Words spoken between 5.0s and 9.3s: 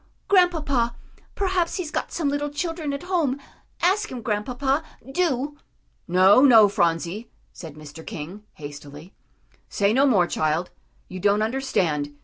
do." "No, no, Phronsie," said Mr. King, hastily.